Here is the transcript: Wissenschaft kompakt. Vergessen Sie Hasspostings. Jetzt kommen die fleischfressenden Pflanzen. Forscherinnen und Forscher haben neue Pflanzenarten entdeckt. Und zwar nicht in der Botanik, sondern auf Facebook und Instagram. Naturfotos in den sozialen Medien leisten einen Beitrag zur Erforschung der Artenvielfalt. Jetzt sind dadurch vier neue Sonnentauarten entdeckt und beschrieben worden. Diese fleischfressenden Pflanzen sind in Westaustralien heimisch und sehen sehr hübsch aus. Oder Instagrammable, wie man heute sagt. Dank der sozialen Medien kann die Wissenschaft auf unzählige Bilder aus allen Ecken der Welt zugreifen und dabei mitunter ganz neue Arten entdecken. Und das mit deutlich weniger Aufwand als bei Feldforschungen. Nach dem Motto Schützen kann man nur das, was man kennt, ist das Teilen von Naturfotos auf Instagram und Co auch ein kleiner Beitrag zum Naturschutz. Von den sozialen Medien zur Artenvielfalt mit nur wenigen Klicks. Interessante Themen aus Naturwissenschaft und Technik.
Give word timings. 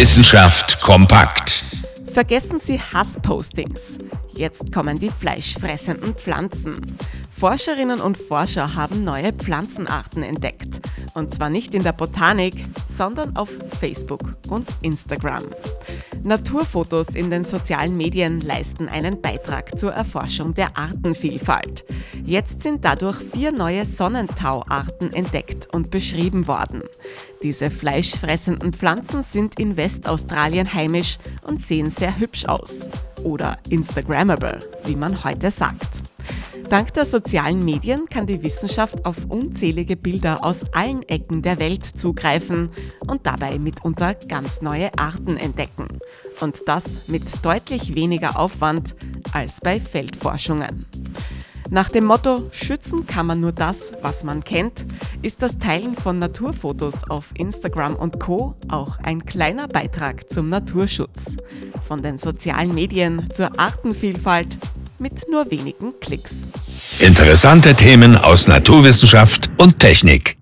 Wissenschaft 0.00 0.80
kompakt. 0.80 1.62
Vergessen 2.14 2.58
Sie 2.58 2.80
Hasspostings. 2.80 3.98
Jetzt 4.34 4.72
kommen 4.72 4.98
die 4.98 5.10
fleischfressenden 5.10 6.14
Pflanzen. 6.14 6.74
Forscherinnen 7.38 8.00
und 8.00 8.16
Forscher 8.16 8.74
haben 8.74 9.04
neue 9.04 9.34
Pflanzenarten 9.34 10.22
entdeckt. 10.22 10.80
Und 11.12 11.34
zwar 11.34 11.50
nicht 11.50 11.74
in 11.74 11.82
der 11.82 11.92
Botanik, 11.92 12.54
sondern 12.88 13.36
auf 13.36 13.50
Facebook 13.78 14.22
und 14.48 14.70
Instagram. 14.80 15.44
Naturfotos 16.22 17.08
in 17.08 17.28
den 17.28 17.44
sozialen 17.44 17.94
Medien 17.94 18.40
leisten 18.40 18.88
einen 18.88 19.20
Beitrag 19.20 19.78
zur 19.78 19.92
Erforschung 19.92 20.54
der 20.54 20.78
Artenvielfalt. 20.78 21.84
Jetzt 22.24 22.62
sind 22.62 22.84
dadurch 22.84 23.16
vier 23.32 23.52
neue 23.52 23.84
Sonnentauarten 23.84 25.12
entdeckt 25.12 25.68
und 25.72 25.90
beschrieben 25.90 26.46
worden. 26.46 26.82
Diese 27.42 27.70
fleischfressenden 27.70 28.72
Pflanzen 28.72 29.22
sind 29.22 29.58
in 29.58 29.76
Westaustralien 29.76 30.72
heimisch 30.72 31.18
und 31.46 31.60
sehen 31.60 31.90
sehr 31.90 32.18
hübsch 32.18 32.44
aus. 32.46 32.88
Oder 33.22 33.58
Instagrammable, 33.68 34.60
wie 34.84 34.96
man 34.96 35.24
heute 35.24 35.50
sagt. 35.50 36.02
Dank 36.70 36.94
der 36.94 37.04
sozialen 37.04 37.64
Medien 37.64 38.06
kann 38.08 38.28
die 38.28 38.44
Wissenschaft 38.44 39.04
auf 39.04 39.16
unzählige 39.28 39.96
Bilder 39.96 40.44
aus 40.44 40.64
allen 40.72 41.02
Ecken 41.02 41.42
der 41.42 41.58
Welt 41.58 41.84
zugreifen 41.84 42.70
und 43.08 43.26
dabei 43.26 43.58
mitunter 43.58 44.14
ganz 44.14 44.62
neue 44.62 44.96
Arten 44.96 45.36
entdecken. 45.36 45.98
Und 46.40 46.60
das 46.66 47.08
mit 47.08 47.24
deutlich 47.44 47.96
weniger 47.96 48.38
Aufwand 48.38 48.94
als 49.32 49.60
bei 49.60 49.80
Feldforschungen. 49.80 50.86
Nach 51.72 51.88
dem 51.88 52.04
Motto 52.04 52.48
Schützen 52.50 53.06
kann 53.06 53.26
man 53.26 53.40
nur 53.40 53.52
das, 53.52 53.92
was 54.02 54.24
man 54.24 54.42
kennt, 54.42 54.84
ist 55.22 55.40
das 55.40 55.58
Teilen 55.58 55.94
von 55.94 56.18
Naturfotos 56.18 57.08
auf 57.08 57.26
Instagram 57.34 57.94
und 57.94 58.18
Co 58.18 58.56
auch 58.68 58.98
ein 59.04 59.24
kleiner 59.24 59.68
Beitrag 59.68 60.28
zum 60.28 60.48
Naturschutz. 60.48 61.36
Von 61.86 62.02
den 62.02 62.18
sozialen 62.18 62.74
Medien 62.74 63.28
zur 63.32 63.60
Artenvielfalt 63.60 64.58
mit 64.98 65.30
nur 65.30 65.48
wenigen 65.52 65.94
Klicks. 66.00 66.48
Interessante 66.98 67.74
Themen 67.74 68.16
aus 68.16 68.48
Naturwissenschaft 68.48 69.48
und 69.60 69.78
Technik. 69.78 70.39